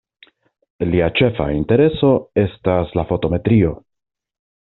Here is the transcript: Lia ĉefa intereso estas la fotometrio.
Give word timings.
Lia 0.93 1.09
ĉefa 1.19 1.45
intereso 1.57 2.09
estas 2.45 2.97
la 3.01 3.07
fotometrio. 3.13 3.77